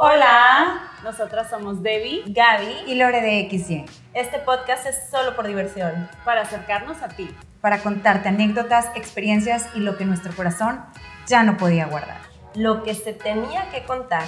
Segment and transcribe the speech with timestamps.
[0.00, 3.84] Hola, nosotras somos Debbie, Gaby y Lore de XY.
[4.14, 7.28] Este podcast es solo por diversión, para acercarnos a ti,
[7.60, 10.84] para contarte anécdotas, experiencias y lo que nuestro corazón
[11.26, 12.20] ya no podía guardar.
[12.54, 14.22] Lo que se tenía que contar.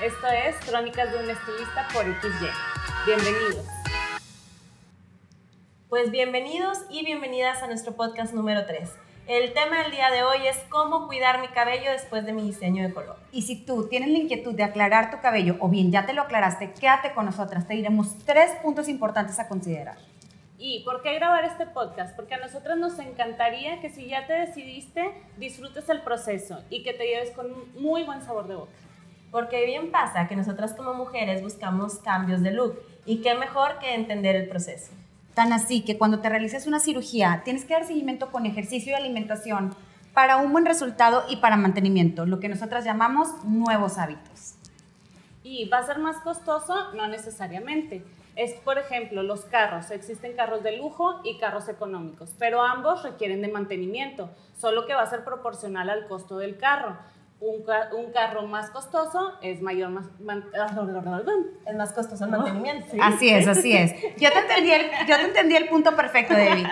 [0.00, 2.46] Esto es Crónicas de un estilista por XY.
[3.04, 3.66] Bienvenidos.
[5.88, 8.88] Pues bienvenidos y bienvenidas a nuestro podcast número 3.
[9.30, 12.82] El tema del día de hoy es cómo cuidar mi cabello después de mi diseño
[12.82, 13.14] de color.
[13.30, 16.22] Y si tú tienes la inquietud de aclarar tu cabello o bien ya te lo
[16.22, 17.68] aclaraste, quédate con nosotras.
[17.68, 19.98] Te diremos tres puntos importantes a considerar.
[20.58, 22.16] ¿Y por qué grabar este podcast?
[22.16, 26.92] Porque a nosotros nos encantaría que si ya te decidiste, disfrutes el proceso y que
[26.92, 28.72] te lleves con un muy buen sabor de boca.
[29.30, 33.94] Porque bien pasa que nosotras como mujeres buscamos cambios de look y qué mejor que
[33.94, 34.90] entender el proceso.
[35.34, 38.94] Tan así que cuando te realices una cirugía, tienes que dar seguimiento con ejercicio y
[38.94, 39.74] alimentación
[40.12, 44.54] para un buen resultado y para mantenimiento, lo que nosotras llamamos nuevos hábitos.
[45.42, 46.92] ¿Y va a ser más costoso?
[46.94, 48.04] No necesariamente.
[48.36, 49.90] Es, por ejemplo, los carros.
[49.90, 55.02] Existen carros de lujo y carros económicos, pero ambos requieren de mantenimiento, solo que va
[55.02, 56.96] a ser proporcional al costo del carro
[57.40, 62.86] un, carro más costoso es mayor más, es más costoso el mantenimiento.
[63.00, 63.94] Así es, así es.
[64.18, 66.66] Yo te entendí el, yo te entendí el punto perfecto, David.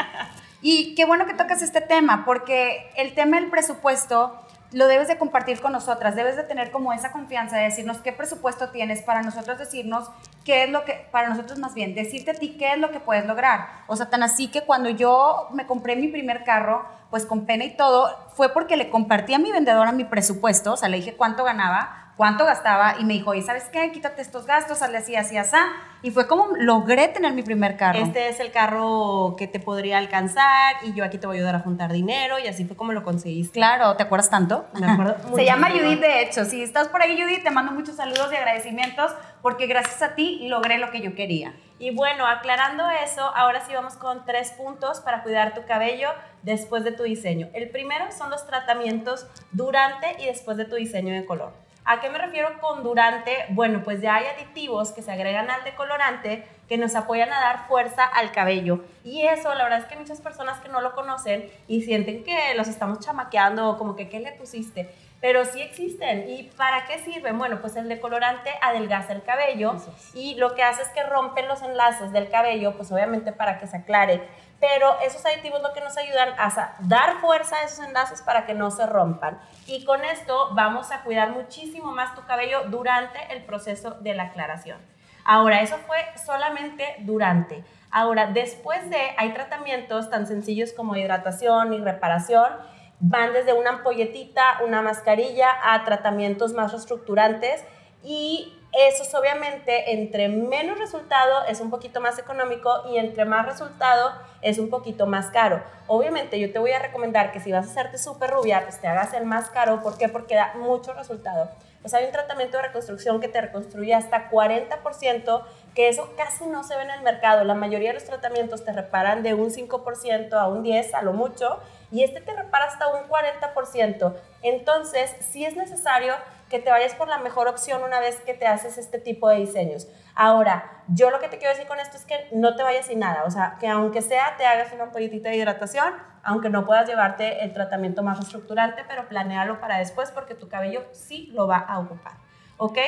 [0.61, 4.39] Y qué bueno que tocas este tema, porque el tema del presupuesto
[4.73, 8.13] lo debes de compartir con nosotras, debes de tener como esa confianza de decirnos qué
[8.13, 10.11] presupuesto tienes para nosotros decirnos
[10.45, 13.01] qué es lo que, para nosotros más bien, decirte a ti qué es lo que
[13.01, 13.69] puedes lograr.
[13.87, 17.65] O sea, tan así que cuando yo me compré mi primer carro, pues con pena
[17.65, 21.17] y todo, fue porque le compartí a mi vendedora mi presupuesto, o sea, le dije
[21.17, 23.93] cuánto ganaba, cuánto gastaba y me dijo, ¿y sabes qué?
[23.93, 25.57] Quítate estos gastos, hazle así, así, así.
[26.03, 28.01] Y fue como logré tener mi primer carro.
[28.01, 31.55] Este es el carro que te podría alcanzar y yo aquí te voy a ayudar
[31.55, 33.53] a juntar dinero y así fue como lo conseguiste.
[33.53, 34.67] Claro, ¿te acuerdas tanto?
[34.79, 35.17] Me acuerdo.
[35.37, 36.45] Se llama Judith, de hecho.
[36.45, 40.41] Si estás por ahí, Judith, te mando muchos saludos y agradecimientos porque gracias a ti
[40.49, 41.55] logré lo que yo quería.
[41.79, 46.09] Y bueno, aclarando eso, ahora sí vamos con tres puntos para cuidar tu cabello
[46.43, 47.49] después de tu diseño.
[47.55, 51.68] El primero son los tratamientos durante y después de tu diseño de color.
[51.91, 53.33] ¿A qué me refiero con durante?
[53.49, 57.67] Bueno, pues ya hay aditivos que se agregan al decolorante que nos apoyan a dar
[57.67, 58.85] fuerza al cabello.
[59.05, 62.55] Y eso, la verdad es que muchas personas que no lo conocen y sienten que
[62.57, 64.91] los estamos chamaqueando o como que, ¿qué le pusiste?
[65.21, 66.29] Pero sí existen.
[66.29, 67.39] ¿Y para qué sirven?
[67.39, 69.75] Bueno, pues el decolorante adelgaza el cabello
[70.15, 73.67] y lo que hace es que rompen los enlaces del cabello, pues obviamente para que
[73.67, 74.23] se aclare
[74.61, 78.55] pero esos aditivos lo que nos ayudan a dar fuerza a esos enlaces para que
[78.55, 79.39] no se rompan.
[79.67, 84.25] Y con esto vamos a cuidar muchísimo más tu cabello durante el proceso de la
[84.25, 84.79] aclaración.
[85.25, 87.63] Ahora, eso fue solamente durante.
[87.91, 92.53] Ahora, después de, hay tratamientos tan sencillos como hidratación y reparación,
[93.01, 97.65] van desde una ampolletita, una mascarilla, a tratamientos más reestructurantes
[98.03, 104.13] y esos obviamente entre menos resultado es un poquito más económico y entre más resultado
[104.43, 105.63] es un poquito más caro.
[105.87, 108.87] Obviamente yo te voy a recomendar que si vas a hacerte súper rubia, pues te
[108.87, 109.83] hagas el más caro.
[109.83, 110.09] ¿Por qué?
[110.09, 111.51] Porque da mucho resultado.
[111.81, 115.43] Pues hay un tratamiento de reconstrucción que te reconstruye hasta 40%,
[115.79, 117.45] que eso casi no se ve en el mercado.
[117.45, 121.13] La mayoría de los tratamientos te reparan de un 5% a un 10% a lo
[121.13, 121.61] mucho
[121.93, 124.13] y este te repara hasta un 40%.
[124.43, 126.15] Entonces, si es necesario
[126.51, 129.37] que te vayas por la mejor opción una vez que te haces este tipo de
[129.37, 129.87] diseños.
[130.17, 132.99] Ahora, yo lo que te quiero decir con esto es que no te vayas sin
[132.99, 135.95] nada, o sea, que aunque sea te hagas una ampollitita de hidratación,
[136.25, 140.85] aunque no puedas llevarte el tratamiento más reestructurante, pero planealo para después porque tu cabello
[140.91, 142.15] sí lo va a ocupar,
[142.57, 142.79] ¿ok?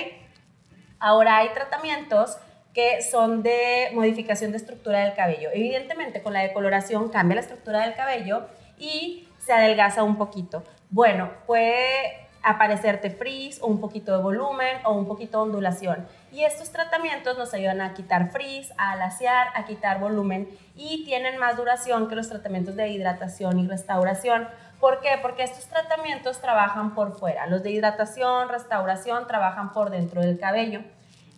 [0.98, 2.36] Ahora hay tratamientos
[2.75, 5.50] que son de modificación de estructura del cabello.
[5.53, 8.47] Evidentemente, con la decoloración cambia la estructura del cabello
[8.78, 10.62] y se adelgaza un poquito.
[10.91, 16.06] Bueno, puede aparecerte frizz o un poquito de volumen o un poquito de ondulación.
[16.32, 21.38] Y estos tratamientos nos ayudan a quitar frizz, a alaciar, a quitar volumen y tienen
[21.38, 24.48] más duración que los tratamientos de hidratación y restauración.
[24.78, 25.19] ¿Por qué?
[25.20, 27.47] Porque estos tratamientos trabajan por fuera.
[27.47, 30.83] Los de hidratación, restauración trabajan por dentro del cabello.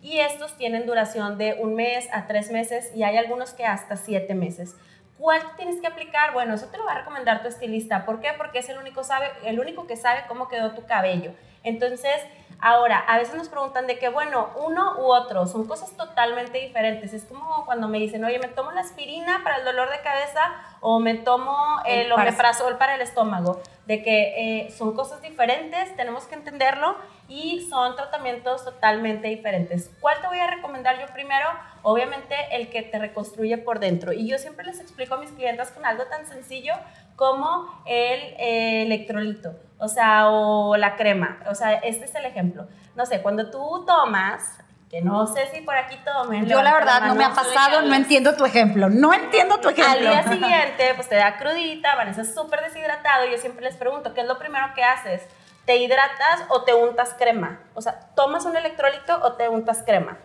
[0.03, 3.95] Y estos tienen duración de un mes a tres meses y hay algunos que hasta
[3.95, 4.75] siete meses.
[5.17, 6.33] ¿Cuál tienes que aplicar?
[6.33, 8.03] Bueno, eso te lo va a recomendar tu estilista.
[8.03, 8.31] ¿Por qué?
[8.37, 11.31] Porque es el único, sabe, el único que sabe cómo quedó tu cabello.
[11.63, 12.21] Entonces,
[12.59, 17.13] ahora, a veces nos preguntan de que, bueno, uno u otro, son cosas totalmente diferentes.
[17.13, 20.41] Es como cuando me dicen, oye, me tomo la aspirina para el dolor de cabeza
[20.79, 21.55] o me tomo
[21.85, 23.61] el, omeprazol para el estómago.
[23.85, 26.95] De que eh, son cosas diferentes, tenemos que entenderlo
[27.27, 29.91] y son tratamientos totalmente diferentes.
[29.99, 31.47] ¿Cuál te voy a recomendar yo primero?
[31.81, 34.13] Obviamente el que te reconstruye por dentro.
[34.13, 36.73] Y yo siempre les explico a mis clientes con algo tan sencillo
[37.15, 41.39] como el eh, electrolito, o sea, o la crema.
[41.49, 42.67] O sea, este es el ejemplo.
[42.95, 46.45] no sé, cuando tú tomas, que no sé si por aquí tomen.
[46.45, 48.89] Yo la verdad no me ha pasado, no entiendo tu ejemplo.
[48.89, 50.09] No entiendo tu Al ejemplo.
[50.11, 53.25] día siguiente, pues te da crudita, amaneces súper deshidratado.
[53.25, 55.27] y Yo siempre les pregunto, ¿qué es lo primero que haces?
[55.65, 57.61] ¿Te hidratas o te untas crema?
[57.73, 60.19] O sea, ¿tomas un electrolito o te untas crema?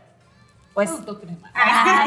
[0.78, 0.90] Pues,
[1.54, 2.04] ah,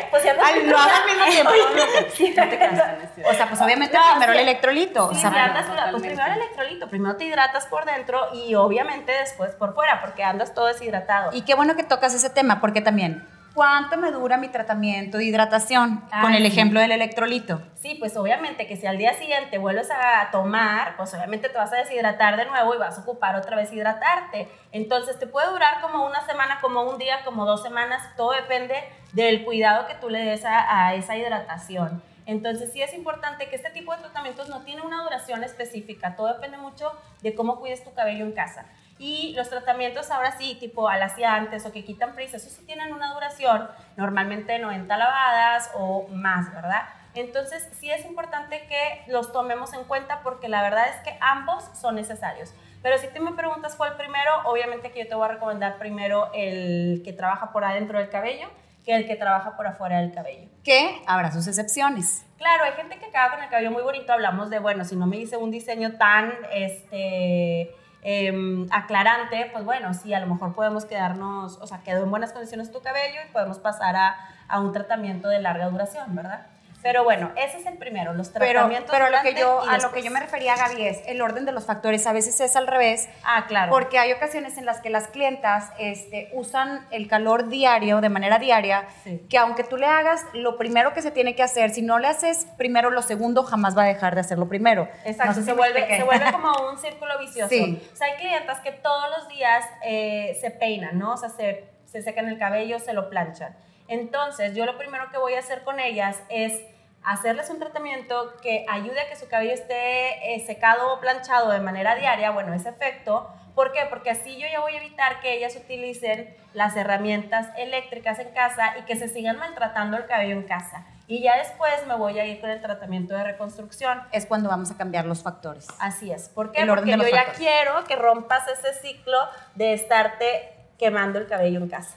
[0.10, 1.50] pues si andas cruda- al mismo tiempo.
[2.14, 3.28] Sí, No te no.
[3.28, 4.38] O sea, pues obviamente No, primero sí.
[4.38, 5.10] el electrolito.
[5.10, 8.54] Sí, o sea, si andas pues primero el electrolito, primero te hidratas por dentro y
[8.54, 11.32] obviamente después por fuera, porque andas todo deshidratado.
[11.34, 15.24] Y qué bueno que tocas ese tema, porque también, ¿cuánto me dura mi tratamiento de
[15.24, 16.04] hidratación?
[16.10, 16.48] Ah, con el sí.
[16.48, 17.62] ejemplo del electrolito.
[17.74, 21.72] Sí, pues obviamente que si al día siguiente vuelves a tomar, pues obviamente te vas
[21.72, 24.48] a deshidratar de nuevo y vas a ocupar otra vez hidratarte.
[24.72, 28.74] Entonces te puede durar como una semana, como un día, como dos semanas, todo depende
[29.12, 32.02] del cuidado que tú le des a, a esa hidratación.
[32.26, 36.32] Entonces sí es importante que este tipo de tratamientos no tiene una duración específica, todo
[36.32, 36.90] depende mucho
[37.22, 38.64] de cómo cuides tu cabello en casa.
[38.98, 43.12] Y los tratamientos ahora sí, tipo alaciantes o que quitan prisa, esos sí tienen una
[43.12, 46.82] duración normalmente de 90 lavadas o más, ¿verdad?
[47.14, 51.64] Entonces sí es importante que los tomemos en cuenta porque la verdad es que ambos
[51.74, 52.52] son necesarios.
[52.82, 56.30] Pero si tú me preguntas cuál primero, obviamente que yo te voy a recomendar primero
[56.34, 58.48] el que trabaja por adentro del cabello
[58.84, 60.48] que el que trabaja por afuera del cabello.
[60.62, 62.24] Que habrá sus excepciones.
[62.36, 64.12] Claro, hay gente que acaba con el cabello muy bonito.
[64.12, 69.92] Hablamos de, bueno, si no me hice un diseño tan este, em, aclarante, pues bueno,
[69.94, 73.32] sí, a lo mejor podemos quedarnos, o sea, quedó en buenas condiciones tu cabello y
[73.32, 74.16] podemos pasar a,
[74.46, 76.46] a un tratamiento de larga duración, ¿verdad?
[76.84, 78.90] Pero bueno, ese es el primero, los Pero, tratamientos.
[78.92, 81.00] pero a lo que durante yo y a lo que yo me refería, Gaby, es
[81.06, 82.06] el orden de los factores.
[82.06, 83.72] A veces es al revés, Ah, claro.
[83.72, 88.38] porque hay ocasiones en las que las clientas este, usan el calor diario, de manera
[88.38, 89.26] diaria, Sí.
[89.30, 92.06] que aunque tú le hagas lo primero que se tiene que hacer, si no le
[92.06, 94.86] haces primero lo segundo, jamás va a dejar de hacerlo primero.
[95.06, 97.48] Exacto, No sé si se, vuelve, se vuelve como un círculo vicioso.
[97.48, 97.82] Sí.
[97.94, 101.14] O sea, hay clientas que todos los días eh, se peinan, ¿no?
[101.14, 103.56] O sea, se, se secan el cabello, se lo planchan.
[103.88, 106.60] Entonces, yo lo primero que voy a hacer con ellas es
[107.04, 111.60] hacerles un tratamiento que ayude a que su cabello esté eh, secado o planchado de
[111.60, 113.28] manera diaria, bueno, ese efecto.
[113.54, 113.80] ¿Por qué?
[113.88, 118.76] Porque así yo ya voy a evitar que ellas utilicen las herramientas eléctricas en casa
[118.78, 120.86] y que se sigan maltratando el cabello en casa.
[121.06, 124.02] Y ya después me voy a ir con el tratamiento de reconstrucción.
[124.10, 125.68] Es cuando vamos a cambiar los factores.
[125.78, 126.30] Así es.
[126.30, 126.62] ¿Por qué?
[126.62, 129.18] El orden Porque yo ya quiero que rompas ese ciclo
[129.54, 131.96] de estarte quemando el cabello en casa.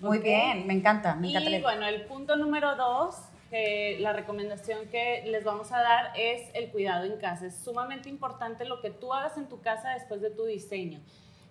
[0.00, 1.50] Muy bien, me encanta, me encanta.
[1.50, 3.16] Y bueno, el punto número dos,
[3.50, 7.46] que la recomendación que les vamos a dar es el cuidado en casa.
[7.46, 11.00] Es sumamente importante lo que tú hagas en tu casa después de tu diseño.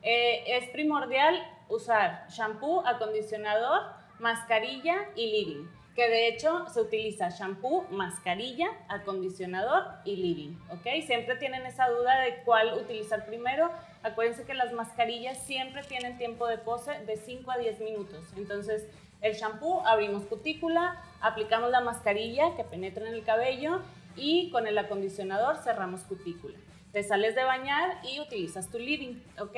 [0.04, 3.82] Eh, es primordial usar shampoo, acondicionador,
[4.20, 5.68] mascarilla y living.
[5.96, 10.56] Que de hecho se utiliza shampoo, mascarilla, acondicionador y living.
[10.70, 11.04] ¿Ok?
[11.04, 13.72] Siempre tienen esa duda de cuál utilizar primero.
[14.04, 18.24] Acuérdense que las mascarillas siempre tienen tiempo de pose de 5 a 10 minutos.
[18.38, 18.88] Entonces,
[19.22, 23.82] el shampoo, abrimos cutícula, aplicamos la mascarilla que penetra en el cabello
[24.16, 26.58] y con el acondicionador cerramos cutícula.
[26.92, 29.56] Te sales de bañar y utilizas tu living, ¿ok?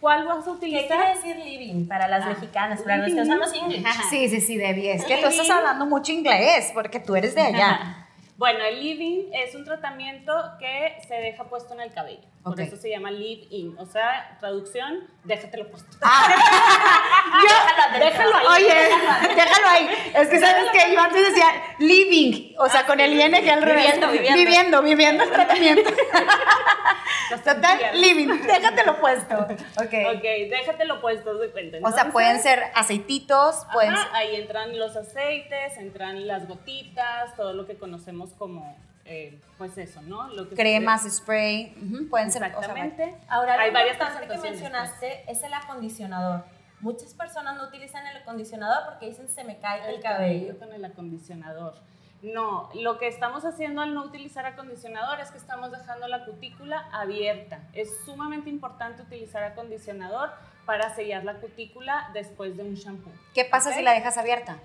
[0.00, 0.88] ¿Cuál vas a ¿Qué utilizar?
[0.88, 2.82] quiere decir living para las Ah, mexicanas?
[2.82, 3.22] Para los que living.
[3.30, 3.84] usamos inglés.
[4.10, 4.90] Sí, sí, sí, Debbie.
[4.92, 5.52] Es que tú estás Living.
[5.58, 8.01] hablando mucho inglés porque tú eres de allá.
[8.42, 12.26] Bueno, el living es un tratamiento que se deja puesto en el cabello.
[12.42, 13.78] Por eso se llama live-in.
[13.78, 15.96] O sea, traducción, déjatelo puesto.
[17.40, 18.64] Déjalo, déjalo ahí.
[18.64, 18.74] Oye,
[19.36, 19.88] déjalo ahí.
[20.14, 21.46] Es que sabes que yo antes decía
[21.78, 23.94] living, o sea, con el ING al revés.
[23.94, 24.36] Viviendo, viviendo.
[24.36, 25.90] Viviendo, viviendo el tratamiento.
[27.38, 29.34] Total, living, déjatelo puesto.
[29.38, 29.94] Ok.
[30.16, 31.76] Ok, déjatelo puesto, de cuenta.
[31.78, 37.34] O sea, Entonces, pueden ser aceititos, pueden Ajá, ahí entran los aceites, entran las gotitas,
[37.36, 40.28] todo lo que conocemos como, eh, pues eso, ¿no?
[40.28, 42.42] Lo que cremas, spray, ujú, pueden ser.
[42.42, 43.14] o sea, Exactamente.
[43.28, 44.50] Ahora, hay lo varias que presentaciones.
[44.50, 46.44] mencionaste es el acondicionador.
[46.80, 50.46] Muchas personas no utilizan el acondicionador porque dicen se me cae el, el cabello.
[50.48, 51.74] cabello con el acondicionador.
[52.22, 56.88] No, lo que estamos haciendo al no utilizar acondicionador es que estamos dejando la cutícula
[56.92, 57.60] abierta.
[57.72, 60.30] Es sumamente importante utilizar acondicionador
[60.64, 63.10] para sellar la cutícula después de un shampoo.
[63.34, 64.58] ¿Qué pasa si la dejas abierta?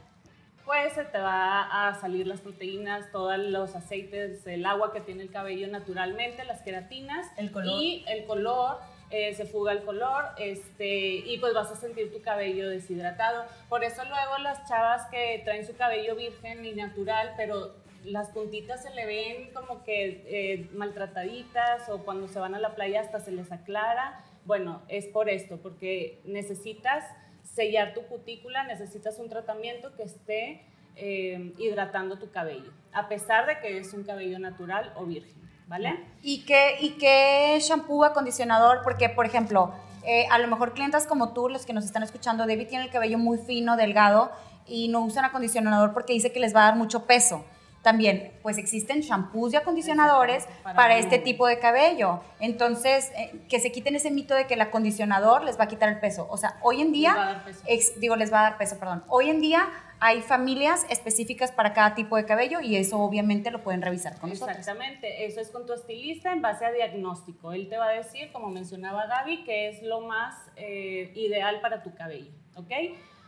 [0.66, 5.24] Pues se te va a salir las proteínas, todos los aceites, el agua que tiene
[5.24, 7.82] el cabello naturalmente, las queratinas El color.
[7.82, 8.78] y el color.
[9.10, 13.46] Eh, se fuga el color este, y pues vas a sentir tu cabello deshidratado.
[13.70, 18.84] Por eso luego las chavas que traen su cabello virgen y natural, pero las puntitas
[18.84, 23.20] se le ven como que eh, maltrataditas o cuando se van a la playa hasta
[23.20, 24.24] se les aclara.
[24.46, 27.04] Bueno, es por esto, porque necesitas
[27.44, 30.62] sellar tu cutícula, necesitas un tratamiento que esté
[30.96, 36.00] eh, hidratando tu cabello, a pesar de que es un cabello natural o virgen, ¿vale?
[36.22, 38.80] ¿Y qué, y qué shampoo, acondicionador?
[38.84, 42.48] Porque, por ejemplo, eh, a lo mejor clientas como tú, los que nos están escuchando,
[42.48, 44.32] David tiene el cabello muy fino, delgado
[44.66, 47.44] y no usan acondicionador porque dice que les va a dar mucho peso.
[47.88, 52.20] También, pues existen shampoos y acondicionadores Para este tipo de cabello.
[52.42, 55.88] Entonces, eh, que se quiten ese mito de que el acondicionador les va a quitar
[55.88, 56.28] el peso.
[56.30, 57.62] O sea, hoy en día, Les va a dar peso.
[57.66, 59.06] ex- digo, les va a dar peso, perdón.
[59.08, 59.70] Hoy en día
[60.02, 64.32] hay familias específicas para cada tipo de cabello y eso obviamente lo pueden revisar con
[64.32, 64.58] nosotros.
[64.58, 67.54] Exactamente, eso es con tu estilista en base a diagnóstico.
[67.54, 71.82] Él te va a decir, como mencionaba Gaby, que es lo más eh, ideal para
[71.84, 72.72] tu cabello, ¿ok?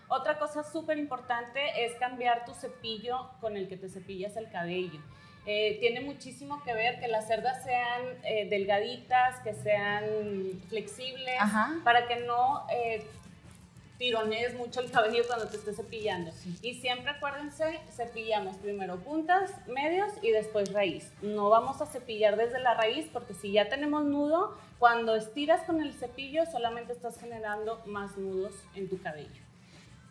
[0.10, 5.00] Otra cosa súper importante es cambiar tu cepillo con el que te cepillas el cabello.
[5.46, 10.04] Eh, tiene muchísimo que ver que las cerdas sean eh, delgaditas, que sean
[10.68, 11.76] flexibles, Ajá.
[11.84, 13.06] para que no eh,
[14.00, 16.32] tironees mucho el cabello cuando te estés cepillando.
[16.64, 21.12] Y siempre acuérdense, cepillamos primero puntas, medios y después raíz.
[21.22, 25.82] No vamos a cepillar desde la raíz porque si ya tenemos nudo, cuando estiras con
[25.82, 29.49] el cepillo solamente estás generando más nudos en tu cabello.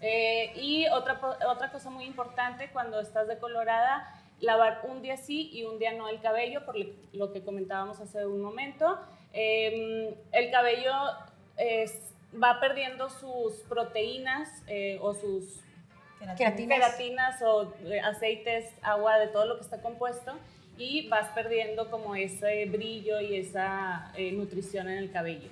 [0.00, 4.08] Eh, y otra, otra cosa muy importante cuando estás decolorada,
[4.40, 8.00] lavar un día sí y un día no el cabello, por lo- lo que comentábamos
[8.00, 8.98] hace un momento.
[9.32, 10.92] Eh, el cabello
[11.56, 15.60] es- va perdiendo sus proteínas eh, o sus
[16.36, 16.78] Queratinas.
[16.78, 20.34] queratinas o eh, aceites, agua, de todo lo que está compuesto
[20.76, 25.48] y vas perdiendo como ese brillo y esa eh, nutrición en el cabello.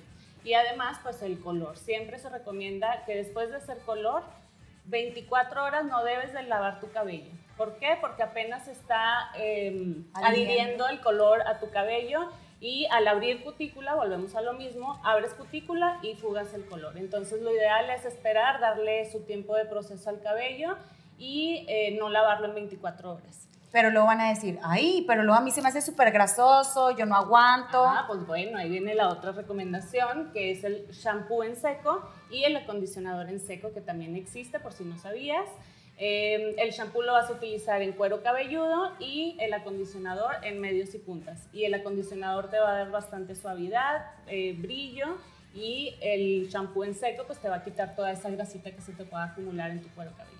[0.47, 1.77] Y además, pues el color.
[1.77, 4.23] Siempre se recomienda que después de hacer color,
[4.85, 7.29] 24 horas no debes de lavar tu cabello.
[7.57, 7.97] ¿Por qué?
[7.99, 14.35] Porque apenas está eh, adhiriendo el color a tu cabello y al abrir cutícula, volvemos
[14.35, 16.97] a lo mismo, abres cutícula y fugas el color.
[16.97, 20.77] Entonces lo ideal es esperar, darle su tiempo de proceso al cabello
[21.17, 23.49] y eh, no lavarlo en 24 horas.
[23.71, 26.91] Pero luego van a decir, ay, pero luego a mí se me hace súper grasoso,
[26.91, 27.83] yo no aguanto.
[27.83, 32.43] Ah, pues bueno, ahí viene la otra recomendación, que es el shampoo en seco y
[32.43, 35.47] el acondicionador en seco, que también existe, por si no sabías.
[35.99, 40.93] Eh, el shampoo lo vas a utilizar en cuero cabelludo y el acondicionador en medios
[40.93, 41.47] y puntas.
[41.51, 45.17] Y el acondicionador te va a dar bastante suavidad, eh, brillo,
[45.53, 48.93] y el shampoo en seco pues te va a quitar toda esa grasita que se
[48.93, 50.36] te pueda acumular en tu cuero cabelludo.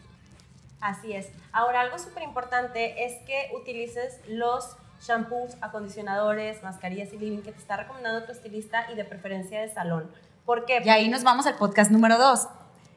[0.80, 1.32] Así es.
[1.52, 7.60] Ahora, algo súper importante es que utilices los shampoos, acondicionadores, mascarillas y living que te
[7.60, 10.12] está recomendando tu estilista y de preferencia de salón.
[10.46, 10.82] ¿Por qué?
[10.84, 12.48] Y ahí nos vamos al podcast número dos.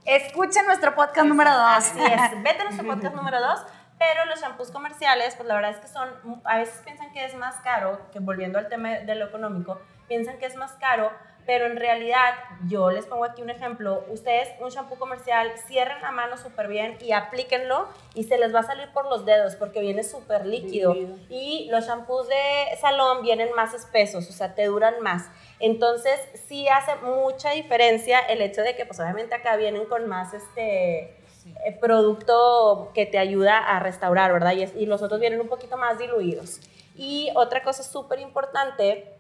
[0.04, 1.68] Escuchen nuestro podcast número dos.
[1.68, 2.42] Así es.
[2.42, 3.60] Vete a nuestro podcast número 2.
[3.98, 6.08] Pero los shampoos comerciales, pues la verdad es que son,
[6.44, 10.38] a veces piensan que es más caro, que volviendo al tema de lo económico, piensan
[10.38, 11.12] que es más caro,
[11.52, 12.32] pero en realidad,
[12.68, 16.96] yo les pongo aquí un ejemplo, ustedes un shampoo comercial, cierren la mano súper bien
[17.00, 20.94] y aplíquenlo y se les va a salir por los dedos porque viene súper líquido.
[21.28, 25.28] Y los shampoos de salón vienen más espesos, o sea, te duran más.
[25.58, 30.32] Entonces, sí hace mucha diferencia el hecho de que, pues obviamente acá vienen con más
[30.32, 31.52] este Sí.
[31.66, 34.52] eh, producto que te ayuda a restaurar, ¿verdad?
[34.52, 36.60] Y, es- y los otros vienen un poquito más diluidos.
[36.94, 39.16] Y otra cosa súper importante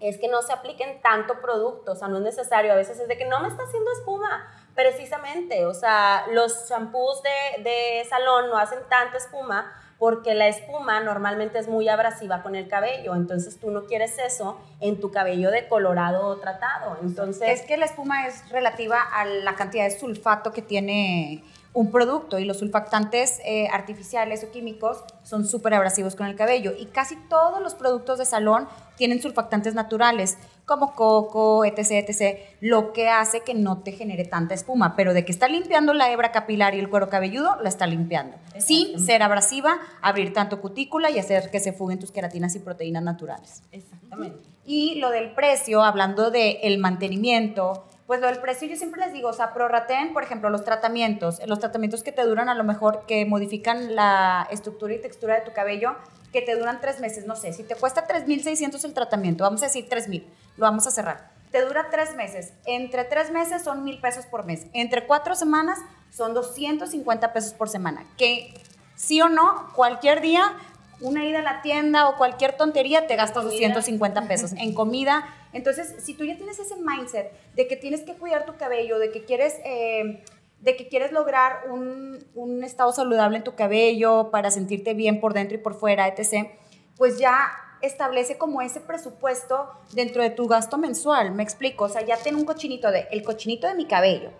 [0.00, 2.72] es que no se apliquen tanto producto, o sea, no es necesario.
[2.72, 5.66] A veces es de que no me está haciendo espuma, precisamente.
[5.66, 11.58] O sea, los shampoos de, de salón no hacen tanta espuma porque la espuma normalmente
[11.58, 13.14] es muy abrasiva con el cabello.
[13.14, 16.98] Entonces tú no quieres eso en tu cabello decolorado o tratado.
[17.02, 21.90] Entonces, Es que la espuma es relativa a la cantidad de sulfato que tiene un
[21.90, 26.86] producto y los sulfatantes eh, artificiales o químicos son súper abrasivos con el cabello y
[26.86, 33.08] casi todos los productos de salón tienen surfactantes naturales como coco, etc, etc, lo que
[33.08, 36.76] hace que no te genere tanta espuma, pero de que está limpiando la hebra capilar
[36.76, 41.50] y el cuero cabelludo, la está limpiando, sin ser abrasiva, abrir tanto cutícula y hacer
[41.50, 43.62] que se fuguen tus queratinas y proteínas naturales.
[43.72, 44.38] exactamente.
[44.64, 49.12] Y lo del precio, hablando del el mantenimiento, pues lo del precio yo siempre les
[49.12, 52.64] digo, o sea, prorraten, por ejemplo, los tratamientos, los tratamientos que te duran a lo
[52.64, 55.96] mejor, que modifican la estructura y textura de tu cabello,
[56.32, 59.66] que te duran tres meses, no sé, si te cuesta 3.600 el tratamiento, vamos a
[59.66, 60.24] decir 3.000,
[60.56, 61.30] lo vamos a cerrar.
[61.50, 65.78] Te dura tres meses, entre tres meses son mil pesos por mes, entre cuatro semanas
[66.10, 68.52] son 250 pesos por semana, que
[68.96, 70.52] sí o no, cualquier día
[71.00, 73.68] una ida a la tienda o cualquier tontería te gastas Comida.
[73.68, 75.24] 250 pesos en comida.
[75.54, 79.10] Entonces, si tú ya tienes ese mindset de que tienes que cuidar tu cabello, de
[79.10, 80.22] que quieres, eh,
[80.60, 85.32] de que quieres lograr un, un estado saludable en tu cabello para sentirte bien por
[85.32, 86.48] dentro y por fuera, etc.,
[86.96, 87.50] pues ya
[87.82, 91.32] establece como ese presupuesto dentro de tu gasto mensual.
[91.32, 94.30] Me explico, o sea, ya ten un cochinito de el cochinito de mi cabello.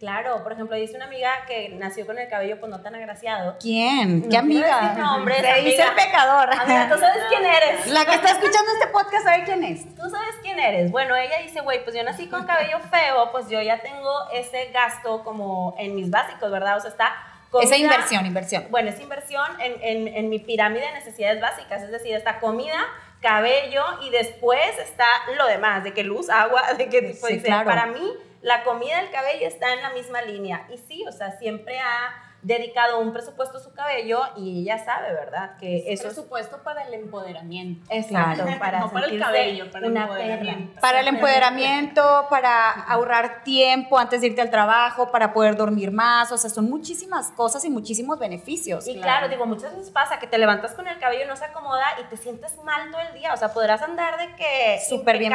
[0.00, 3.56] Claro, por ejemplo, dice una amiga que nació con el cabello pues no tan agraciado.
[3.60, 4.22] ¿Quién?
[4.22, 4.80] No ¿Qué amiga?
[4.80, 6.04] decir nombres, Se dice el amiga.
[6.04, 6.50] pecador.
[6.58, 7.86] Amiga, tú sabes quién eres.
[7.88, 9.94] La que está escuchando este podcast sabe quién es.
[9.94, 10.90] Tú sabes quién eres.
[10.90, 14.70] Bueno, ella dice, güey, pues yo nací con cabello feo, pues yo ya tengo ese
[14.72, 16.78] gasto como en mis básicos, ¿verdad?
[16.78, 17.12] O sea, está
[17.50, 18.66] comida- Esa inversión, inversión.
[18.70, 22.78] Bueno, es inversión en, en, en mi pirámide de necesidades básicas, es decir, está comida,
[23.20, 27.66] cabello y después está lo demás, de que luz, agua, de que Sí, claro.
[27.68, 28.10] para mí
[28.42, 30.66] la comida y el cabello está en la misma línea.
[30.70, 35.12] Y sí, o sea, siempre ha dedicado un presupuesto a su cabello y ella sabe,
[35.12, 35.56] ¿verdad?
[35.58, 37.86] Que Es eso es presupuesto para el empoderamiento.
[37.90, 40.68] exacto, para no para el cabello, para el empoderamiento.
[40.70, 40.80] perra.
[40.80, 46.32] Para el empoderamiento, para ahorrar tiempo antes de irte al trabajo, para poder dormir más,
[46.32, 48.86] o sea, son muchísimas cosas y muchísimos beneficios.
[48.88, 49.10] Y claro.
[49.10, 49.28] Claro.
[49.28, 52.16] digo, muchas veces pasa que te levantas con el cabello no se acomoda y te
[52.16, 53.34] sientes mal todo el día.
[53.34, 55.32] O sea, podrás andar de que Súper bien.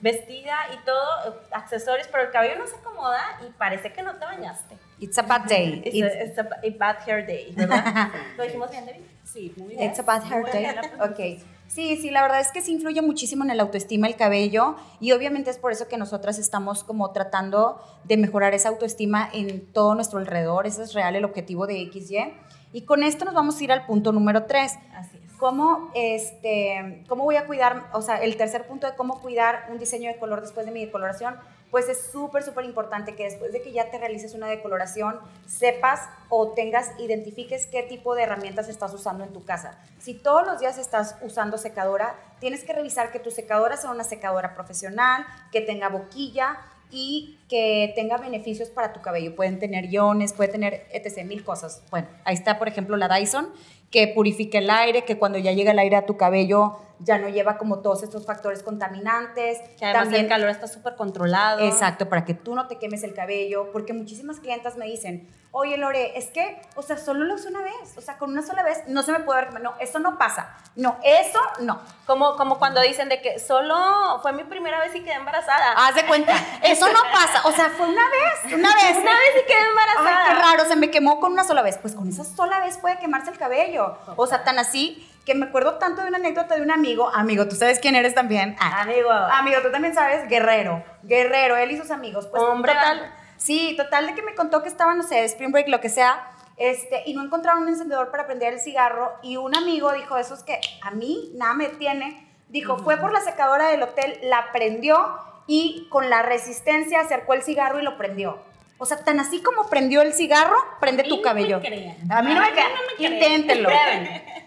[0.00, 4.24] vestida y todo, accesorios, pero el cabello no se acomoda y parece que no te
[4.24, 4.78] bañaste.
[5.02, 5.82] It's a bad day.
[5.84, 8.08] It's, It's, a, it's a- a bad hair day, ¿verdad?
[8.36, 9.00] ¿Lo dijimos bien, David?
[9.24, 9.82] Sí, muy bien.
[9.90, 10.66] it's a bad hair day.
[11.00, 11.42] Ok.
[11.66, 15.12] Sí, sí, la verdad es que sí influye muchísimo en el autoestima el cabello y
[15.12, 19.94] obviamente es por eso que nosotras estamos como tratando de mejorar esa autoestima en todo
[19.94, 20.66] nuestro alrededor.
[20.66, 22.34] Ese es real el objetivo de XY.
[22.74, 24.78] Y con esto nos vamos a ir al punto número 3.
[24.94, 25.32] Así es.
[25.38, 27.84] ¿Cómo, este, ¿Cómo voy a cuidar?
[27.94, 30.84] O sea, el tercer punto de cómo cuidar un diseño de color después de mi
[30.84, 31.36] decoloración,
[31.72, 36.00] pues es súper, súper importante que después de que ya te realices una decoloración, sepas
[36.28, 39.78] o tengas, identifiques qué tipo de herramientas estás usando en tu casa.
[39.98, 44.04] Si todos los días estás usando secadora, tienes que revisar que tu secadora sea una
[44.04, 46.58] secadora profesional, que tenga boquilla
[46.90, 49.34] y que tenga beneficios para tu cabello.
[49.34, 51.24] Pueden tener iones, puede tener etc.
[51.24, 51.82] mil cosas.
[51.90, 53.48] Bueno, ahí está, por ejemplo, la Dyson,
[53.90, 57.28] que purifica el aire, que cuando ya llega el aire a tu cabello ya no
[57.28, 59.58] lleva como todos estos factores contaminantes.
[59.78, 61.60] Que además el calor está súper controlado.
[61.60, 65.76] Exacto, para que tú no te quemes el cabello, porque muchísimas clientas me dicen, oye
[65.76, 68.62] Lore, es que, o sea, solo lo uso una vez, o sea, con una sola
[68.62, 71.80] vez no se me puede ver, no, eso no pasa, no, eso no.
[72.06, 75.72] Como, como cuando dicen de que solo fue mi primera vez y quedé embarazada.
[75.76, 78.96] Haz de cuenta, eso no pasa, o sea, fue una vez, una vez.
[78.96, 80.24] Una vez y quedé embarazada.
[80.24, 81.78] Ay, qué raro, se me quemó con una sola vez.
[81.78, 83.96] Pues con esa sola vez puede quemarse el cabello.
[84.16, 87.08] O sea, tan así que me acuerdo tanto de una anécdota de un amigo.
[87.14, 88.56] Amigo, tú sabes quién eres también.
[88.60, 89.10] Ah, Amigo.
[89.10, 90.84] Amigo, tú también sabes, Guerrero.
[91.02, 92.26] Guerrero, él y sus amigos.
[92.26, 93.12] Pues Hombre, total.
[93.36, 96.28] Sí, total de que me contó que estaba, no sé, Spring Break, lo que sea.
[96.56, 99.12] Este, y no encontraron un encendedor para prender el cigarro.
[99.22, 102.28] Y un amigo dijo, eso es que a mí nada me tiene.
[102.48, 107.42] Dijo, fue por la secadora del hotel, la prendió y con la resistencia acercó el
[107.42, 108.38] cigarro y lo prendió.
[108.78, 111.60] O sea, tan así como prendió el cigarro, prende tu no cabello.
[111.60, 111.96] crean.
[112.10, 112.70] A mí no me A mí crean.
[112.98, 113.04] no.
[113.06, 113.68] Inténtenlo.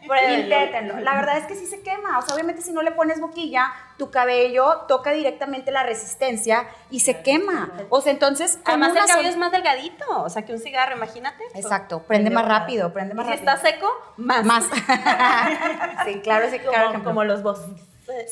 [0.04, 1.00] Inténtenlo.
[1.00, 2.20] La verdad es que sí se quema.
[2.20, 7.00] O sea, obviamente si no le pones boquilla, tu cabello toca directamente la resistencia y
[7.00, 7.72] se quema.
[7.90, 8.60] O sea, entonces.
[8.66, 10.06] Además, el cabello es más delgadito.
[10.10, 11.44] O sea, que un cigarro, imagínate.
[11.54, 13.54] Exacto, prende más rápido, prende más y si rápido.
[13.54, 14.46] está seco, más.
[14.46, 14.66] Más.
[16.06, 17.04] sí, claro, sí, claro.
[17.04, 17.82] Como los bosques.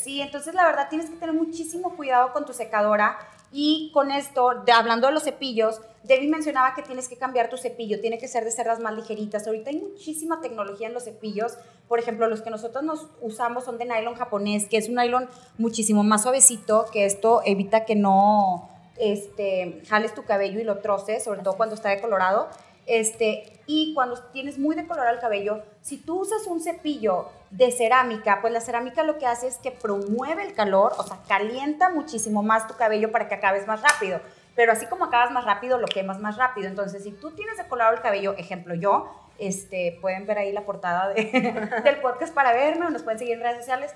[0.04, 3.18] Sí, entonces la verdad tienes que tener muchísimo cuidado con tu secadora
[3.54, 7.58] y con esto, de, hablando de los cepillos, Debbie mencionaba que tienes que cambiar tu
[7.58, 9.46] cepillo, tiene que ser de cerdas más ligeritas.
[9.46, 13.78] Ahorita hay muchísima tecnología en los cepillos, por ejemplo, los que nosotros nos usamos son
[13.78, 18.70] de nylon japonés, que es un nylon muchísimo más suavecito, que esto evita que no
[18.98, 22.50] este, jales tu cabello y lo troces, sobre todo cuando está decolorado.
[22.86, 28.40] Este, y cuando tienes muy decolorado el cabello, si tú usas un cepillo de cerámica,
[28.42, 32.44] pues la cerámica lo que hace es que promueve el calor, o sea, calienta muchísimo
[32.44, 34.20] más tu cabello para que acabes más rápido.
[34.56, 36.68] Pero así como acabas más rápido, lo quemas más rápido.
[36.68, 41.10] Entonces, si tú tienes decolorado el cabello, ejemplo yo, este, pueden ver ahí la portada
[41.10, 41.24] de-
[41.84, 43.92] del podcast para verme o nos pueden seguir en redes sociales.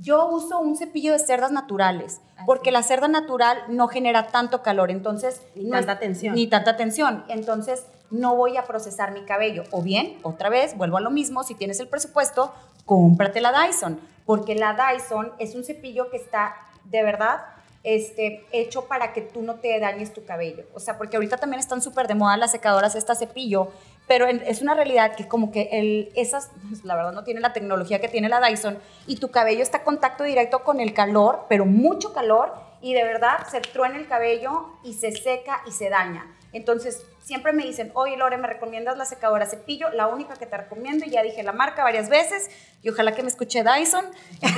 [0.00, 4.62] Yo uso un cepillo de cerdas naturales, Así porque la cerda natural no genera tanto
[4.62, 5.42] calor, entonces...
[5.56, 6.34] Ni no es- tanta tensión.
[6.36, 7.24] Ni tanta tensión.
[7.28, 9.64] Entonces, no voy a procesar mi cabello.
[9.70, 12.52] O bien, otra vez, vuelvo a lo mismo, si tienes el presupuesto,
[12.86, 17.40] cómprate la Dyson, porque la Dyson es un cepillo que está, de verdad,
[17.84, 20.64] este, hecho para que tú no te dañes tu cabello.
[20.74, 23.68] O sea, porque ahorita también están súper de moda las secadoras, esta cepillo,
[24.06, 26.50] pero es una realidad que como que el, esas,
[26.84, 29.84] la verdad no tiene la tecnología que tiene la Dyson, y tu cabello está en
[29.84, 34.66] contacto directo con el calor, pero mucho calor, y de verdad se truena el cabello
[34.84, 36.26] y se seca y se daña.
[36.52, 39.90] Entonces, siempre me dicen, oye Lore, ¿me recomiendas la secadora cepillo?
[39.90, 42.50] La única que te recomiendo, y ya dije la marca varias veces,
[42.82, 44.06] y ojalá que me escuche Dyson.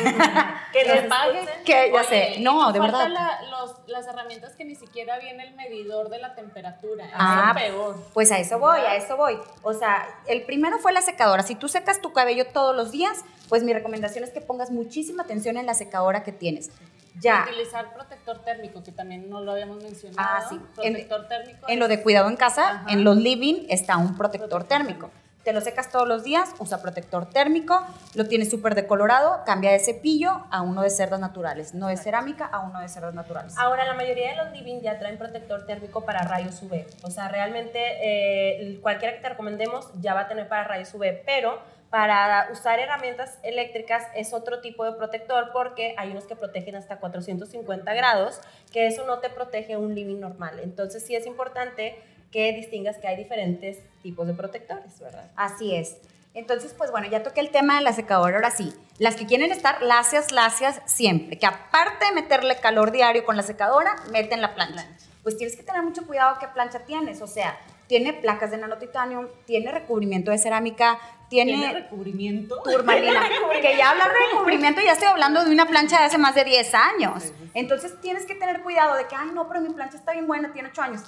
[0.72, 1.40] Que nos pague.
[1.64, 3.08] Que ya sé, no, de verdad.
[3.08, 7.10] la- los- las herramientas que ni siquiera viene el medidor de la temperatura.
[7.12, 7.96] Ah, peor.
[8.14, 9.36] Pues a eso voy, a eso voy.
[9.62, 11.42] O sea, el primero fue la secadora.
[11.42, 15.24] Si tú secas tu cabello todos los días, pues mi recomendación es que pongas muchísima
[15.24, 16.70] atención en la secadora que tienes.
[17.18, 17.44] Ya.
[17.48, 20.28] Utilizar protector térmico, que también no lo habíamos mencionado.
[20.30, 20.60] Ah, sí.
[20.82, 21.66] En- Protector térmico.
[21.68, 22.84] En lo de cuidado en casa, Ajá.
[22.92, 25.10] en los living está un protector Protector térmico.
[25.44, 27.82] Te lo secas todos los días, usa protector térmico,
[28.14, 32.44] lo tienes súper decolorado, cambia de cepillo a uno de cerdas naturales, no de cerámica
[32.44, 33.54] a uno de cerdas naturales.
[33.56, 36.84] Ahora, la mayoría de los living ya traen protector térmico para rayos UV.
[37.04, 41.22] O sea, realmente eh, cualquiera que te recomendemos ya va a tener para rayos UV,
[41.24, 41.58] pero
[41.90, 46.98] para usar herramientas eléctricas es otro tipo de protector porque hay unos que protegen hasta
[46.98, 48.40] 450 grados,
[48.72, 50.60] que eso no te protege un living normal.
[50.62, 52.00] Entonces sí es importante
[52.30, 55.30] que distingas que hay diferentes tipos de protectores, ¿verdad?
[55.34, 55.96] Así es.
[56.32, 58.72] Entonces, pues bueno, ya toqué el tema de la secadora, ahora sí.
[58.98, 63.42] Las que quieren estar lacias, lacias siempre, que aparte de meterle calor diario con la
[63.42, 64.86] secadora, meten la plancha.
[65.24, 69.26] Pues tienes que tener mucho cuidado qué plancha tienes, o sea, tiene placas de nanotitanium,
[69.44, 71.00] tiene recubrimiento de cerámica,
[71.30, 72.60] ¿Tiene tiene recubrimiento?
[72.62, 73.22] turmalina.
[73.62, 76.44] que ya hablar de recubrimiento, ya estoy hablando de una plancha de hace más de
[76.44, 77.22] 10 años.
[77.54, 80.52] Entonces tienes que tener cuidado de que, ay, no, pero mi plancha está bien buena,
[80.52, 81.00] tiene 8 años.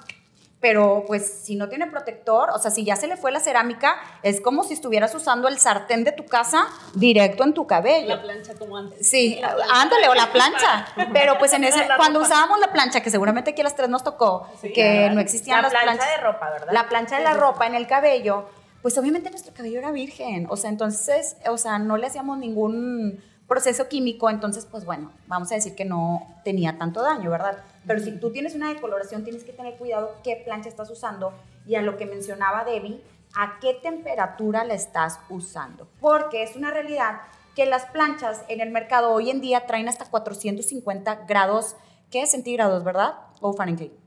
[0.61, 3.97] Pero pues si no tiene protector, o sea, si ya se le fue la cerámica,
[4.21, 8.07] es como si estuvieras usando el sartén de tu casa directo en tu cabello.
[8.15, 9.05] La plancha como antes.
[9.09, 9.81] Sí, La plancha.
[9.81, 10.85] ándale, o la plancha.
[11.11, 13.89] Pero pues en ese, La cuando usábamos la plancha, que seguramente aquí a las tres
[13.89, 16.17] nos tocó, Sí, que no existían La las plancha planchas.
[16.17, 16.67] de ropa, ¿verdad?
[16.71, 18.47] La plancha de la ropa en el cabello,
[18.83, 20.45] pues obviamente nuestro cabello era virgen.
[20.49, 25.51] O sea, entonces, o sea, no le hacíamos ningún proceso químico, entonces, pues bueno, vamos
[25.51, 27.63] a decir que no tenía tanto daño, ¿verdad?
[27.87, 31.33] Pero si tú tienes una decoloración, tienes que tener cuidado qué plancha estás usando
[31.65, 33.01] y a lo que mencionaba Debbie,
[33.35, 35.87] a qué temperatura la estás usando.
[36.01, 37.21] Porque es una realidad
[37.55, 41.77] que las planchas en el mercado hoy en día traen hasta 450 grados,
[42.11, 42.25] ¿qué?
[42.25, 43.13] Centígrados, ¿verdad?
[43.39, 44.02] O Fahrenheit.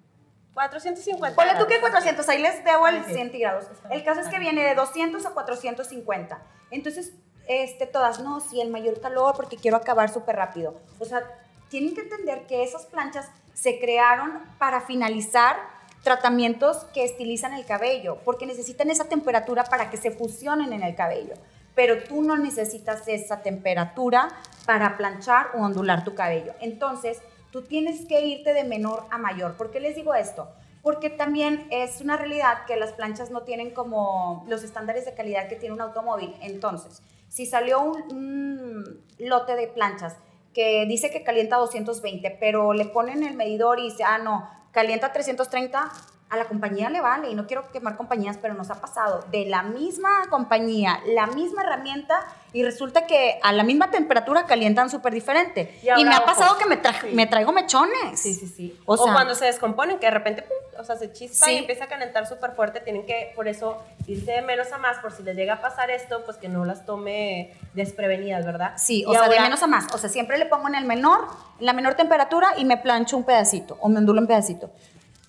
[0.57, 1.37] 450.
[1.37, 1.91] Ponle tú que grados.
[1.91, 3.67] 400, ahí les debo el centígrados.
[3.91, 6.43] El caso es que viene de 200 a 450.
[6.71, 7.13] Entonces,
[7.47, 10.81] este, todas, no, sí, el mayor calor porque quiero acabar súper rápido.
[10.99, 11.23] O sea,
[11.69, 15.57] tienen que entender que esas planchas se crearon para finalizar
[16.03, 20.95] tratamientos que estilizan el cabello, porque necesitan esa temperatura para que se fusionen en el
[20.95, 21.35] cabello.
[21.75, 24.29] Pero tú no necesitas esa temperatura
[24.65, 26.55] para planchar o ondular tu cabello.
[26.61, 29.57] Entonces, tú tienes que irte de menor a mayor.
[29.57, 30.49] ¿Por qué les digo esto?
[30.83, 35.49] Porque también es una realidad que las planchas no tienen como los estándares de calidad
[35.49, 36.35] que tiene un automóvil.
[36.41, 40.17] Entonces, si salió un, lote de planchas
[40.55, 45.13] que dice que calienta 220, pero le ponen el medidor y dice, ah, no, calienta
[45.13, 45.91] 330,
[46.29, 49.47] a la compañía le vale, y no quiero quemar compañías, pero nos ha pasado de
[49.47, 55.13] la misma compañía, la misma herramienta, y resulta que a la misma temperatura calientan súper
[55.15, 55.79] diferente.
[55.83, 57.09] Y Y, me ha ojo, pasado que me, tra- sí.
[57.13, 58.19] me traigo mechones.
[58.19, 58.77] Sí, sí, sí.
[58.87, 61.53] O O, sea- cuando se descomponen, que de repente, pum, o sea, se chispa Sí.
[61.53, 64.99] y empieza a calentar súper fuerte, tienen que, por eso, irse de menos a más,
[64.99, 68.73] por si les llega a pasar esto, pues que no las tome desprevenidas, ¿verdad?
[68.77, 69.87] Sí, Y o sea, de menos a más.
[69.95, 71.21] O sea, siempre le pongo en el menor,
[71.61, 74.71] en la menor temperatura y me plancho un pedacito o me ondulo un pedacito.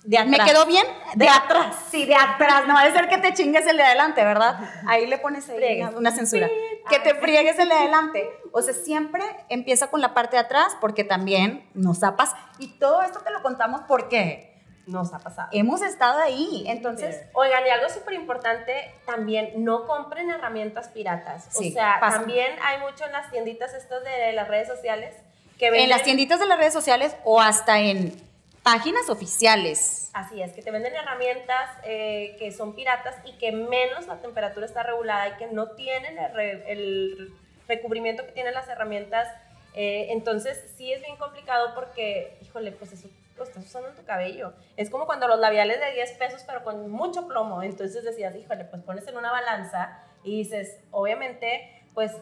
[0.08, 0.86] De ¿Me quedó bien?
[1.16, 1.76] De atrás.
[1.90, 2.66] Sí, de atrás.
[2.66, 4.58] No va a ser que te chingues el de adelante, ¿verdad?
[4.86, 6.48] Ahí le pones ahí una, una censura.
[6.88, 8.26] Que te friegues el de adelante.
[8.52, 12.32] O sea, siempre empieza con la parte de atrás porque también nos zapas.
[12.58, 15.50] Y todo esto te lo contamos porque Nos ha pasado.
[15.52, 16.64] hemos estado ahí.
[16.66, 21.48] Entonces, Oigan, y algo súper importante, también no compren herramientas piratas.
[21.50, 22.20] Sí, o sea, pasa.
[22.20, 25.14] también hay mucho en las tienditas estas de las redes sociales
[25.58, 25.82] que venden...
[25.84, 28.26] en las tienditas de las redes sociales o hasta en
[28.72, 30.10] páginas oficiales.
[30.12, 34.66] Así es, que te venden herramientas eh, que son piratas y que menos la temperatura
[34.66, 37.32] está regulada y que no tienen el, re- el
[37.66, 39.28] recubrimiento que tienen las herramientas.
[39.74, 44.04] Eh, entonces, sí es bien complicado porque, híjole, pues eso lo estás usando en tu
[44.04, 44.52] cabello.
[44.76, 47.62] Es como cuando los labiales de 10 pesos, pero con mucho plomo.
[47.62, 52.12] Entonces decías, híjole, pues pones en una balanza y dices, obviamente, pues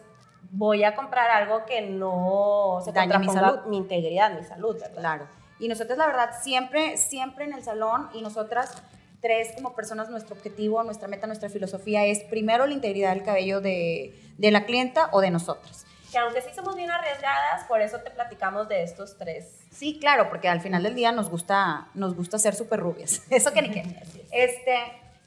[0.51, 3.59] voy a comprar algo que no se Daña mi salud.
[3.65, 4.99] mi integridad, mi salud, ¿verdad?
[4.99, 5.27] Claro.
[5.59, 8.81] Y nosotros, la verdad, siempre, siempre en el salón y nosotras
[9.21, 13.61] tres como personas, nuestro objetivo, nuestra meta, nuestra filosofía es primero la integridad del cabello
[13.61, 15.85] de, de la clienta o de nosotros.
[16.11, 19.57] que aunque sí somos bien arriesgadas, por eso te platicamos de estos tres.
[19.71, 23.23] Sí, claro, porque al final del día nos gusta, nos gusta ser súper rubias.
[23.29, 23.83] Eso que ni qué.
[24.31, 24.77] Este,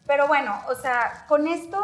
[0.06, 1.78] pero bueno, o sea, con esto,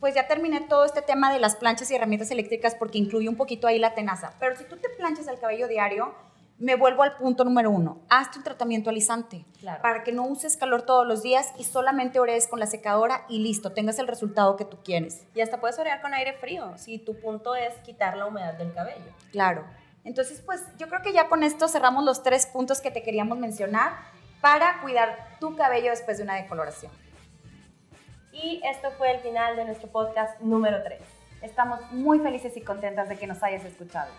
[0.00, 3.36] pues ya terminé todo este tema de las planchas y herramientas eléctricas porque incluye un
[3.36, 4.32] poquito ahí la tenaza.
[4.40, 6.14] Pero si tú te planchas el cabello diario,
[6.58, 8.00] me vuelvo al punto número uno.
[8.08, 9.82] Hazte un tratamiento alisante Claro.
[9.82, 13.40] para que no uses calor todos los días y solamente orees con la secadora y
[13.40, 15.26] listo, tengas el resultado que tú quieres.
[15.34, 18.72] Y hasta puedes orear con aire frío, si tu punto es quitar la humedad del
[18.72, 19.12] cabello.
[19.32, 19.64] Claro.
[20.04, 23.38] Entonces, pues yo creo que ya con esto cerramos los tres puntos que te queríamos
[23.38, 23.92] mencionar
[24.40, 26.92] para cuidar tu cabello después de una decoloración.
[28.32, 31.00] Y esto fue el final de nuestro podcast número 3.
[31.42, 34.10] Estamos muy felices y contentas de que nos hayas escuchado.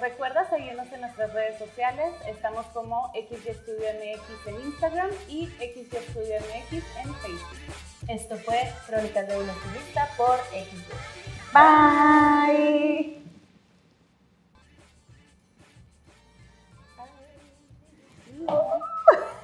[0.00, 2.12] Recuerda seguirnos en nuestras redes sociales.
[2.26, 7.58] Estamos como XY Studio MX en Instagram y XY Studio MX en Facebook.
[8.08, 10.92] Esto fue Crónicas de una Estilista por XD.
[11.52, 13.20] Bye.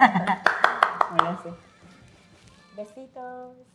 [1.43, 1.51] Sí.
[2.77, 3.70] Besitos.